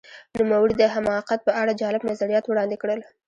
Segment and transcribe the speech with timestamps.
[0.37, 2.99] نوموړي د حماقت په اړه جالب نظریات وړاندې کړل.